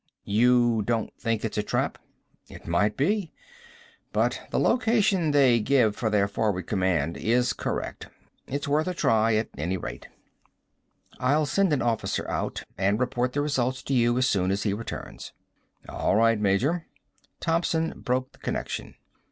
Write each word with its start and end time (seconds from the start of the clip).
"You 0.25 0.81
don't 0.81 1.13
think 1.19 1.45
it's 1.45 1.59
a 1.59 1.61
trap?" 1.61 1.99
"It 2.49 2.65
might 2.65 2.97
be. 2.97 3.31
But 4.11 4.41
the 4.49 4.57
location 4.59 5.29
they 5.29 5.59
give 5.59 5.95
for 5.95 6.09
their 6.09 6.27
forward 6.27 6.65
command 6.65 7.17
is 7.17 7.53
correct. 7.53 8.07
It's 8.47 8.67
worth 8.67 8.87
a 8.87 8.95
try, 8.95 9.35
at 9.35 9.49
any 9.59 9.77
rate." 9.77 10.07
"I'll 11.19 11.45
send 11.45 11.71
an 11.71 11.83
officer 11.83 12.27
out. 12.27 12.63
And 12.79 12.99
report 12.99 13.33
the 13.33 13.41
results 13.41 13.83
to 13.83 13.93
you 13.93 14.17
as 14.17 14.25
soon 14.27 14.49
as 14.49 14.63
he 14.63 14.73
returns." 14.73 15.33
"All 15.87 16.15
right, 16.15 16.39
Major." 16.39 16.87
Thompson 17.39 17.93
broke 17.99 18.31
the 18.31 18.39
connection. 18.39 18.95